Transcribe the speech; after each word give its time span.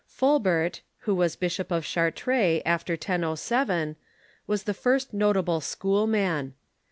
Fulbert, 0.07 0.81
who 1.01 1.13
was 1.13 1.35
Bishop 1.35 1.69
of 1.69 1.85
Chartres 1.85 2.63
after 2.65 2.93
1007, 2.93 3.95
was 4.47 4.63
the 4.63 4.73
first 4.73 5.13
notable 5.13 5.61
Schoolman. 5.61 6.55